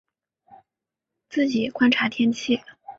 [1.29, 2.59] 自己观察天气